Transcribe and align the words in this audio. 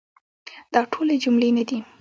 دا 0.73 0.81
ټولي 0.91 1.15
جملې 1.23 1.49
نه 1.57 1.63
دي. 1.69 1.77